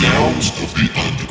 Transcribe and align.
Sounds 0.00 0.48
of 0.62 0.72
the 0.72 0.88
underground. 0.98 1.30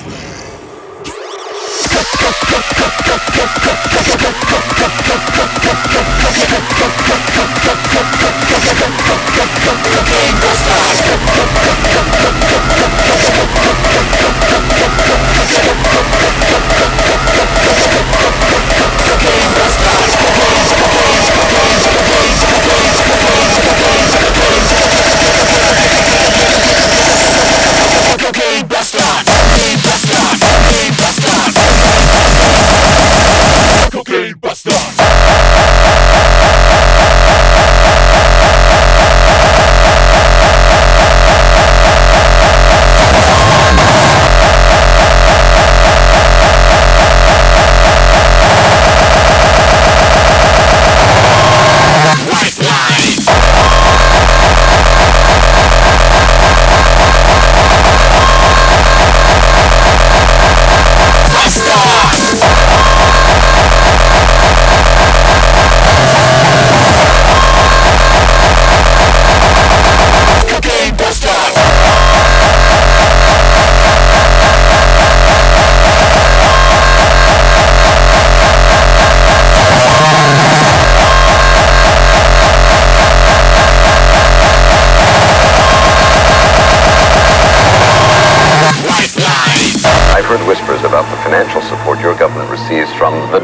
cocaine 34.03 34.33
bastard. 34.35 35.78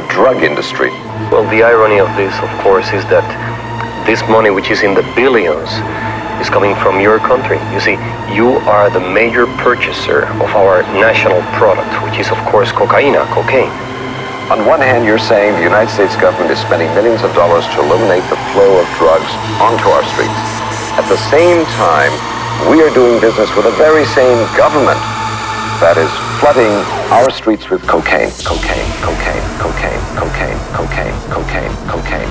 Drug 0.09 0.43
industry. 0.43 0.89
Well, 1.29 1.45
the 1.49 1.61
irony 1.61 1.99
of 1.99 2.09
this, 2.17 2.33
of 2.41 2.49
course, 2.65 2.89
is 2.93 3.03
that 3.13 3.25
this 4.05 4.21
money, 4.27 4.49
which 4.49 4.71
is 4.71 4.81
in 4.81 4.93
the 4.93 5.05
billions, 5.13 5.69
is 6.41 6.49
coming 6.49 6.75
from 6.81 6.99
your 6.99 7.19
country. 7.19 7.57
You 7.73 7.79
see, 7.79 7.97
you 8.33 8.57
are 8.65 8.89
the 8.89 8.99
major 8.99 9.45
purchaser 9.61 10.25
of 10.41 10.49
our 10.57 10.83
national 10.97 11.41
product, 11.57 11.89
which 12.03 12.17
is, 12.19 12.29
of 12.31 12.37
course, 12.49 12.71
cocaine, 12.71 13.15
cocaine. 13.31 13.71
On 14.53 14.61
one 14.65 14.81
hand, 14.81 15.05
you're 15.05 15.21
saying 15.21 15.57
the 15.57 15.65
United 15.65 15.89
States 15.89 16.13
government 16.17 16.51
is 16.51 16.59
spending 16.61 16.89
millions 16.93 17.21
of 17.25 17.33
dollars 17.33 17.65
to 17.73 17.81
eliminate 17.81 18.25
the 18.29 18.37
flow 18.53 18.77
of 18.77 18.85
drugs 19.01 19.31
onto 19.57 19.89
our 19.89 20.05
streets. 20.13 20.41
At 20.97 21.05
the 21.09 21.17
same 21.33 21.65
time, 21.77 22.13
we 22.69 22.81
are 22.81 22.93
doing 22.93 23.19
business 23.19 23.49
with 23.57 23.65
the 23.65 23.75
very 23.75 24.05
same 24.13 24.37
government 24.55 25.01
that 25.83 25.99
is 25.99 26.07
flooding 26.39 26.71
our 27.11 27.31
streets 27.31 27.69
with 27.69 27.81
cocaine, 27.83 28.31
cocaine, 28.43 28.91
cocaine, 29.01 29.43
cocaine, 29.57 30.01
cocaine, 30.15 30.59
cocaine, 30.73 31.13
cocaine, 31.29 31.75
cocaine. 31.87 32.24